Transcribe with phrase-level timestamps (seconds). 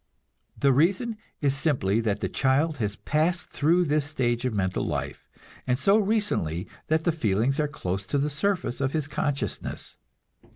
[0.59, 5.29] The reason is simply that the child has passed through this stage of mental life,
[5.67, 9.97] and so recently that the feelings are close to the surface of his consciousness.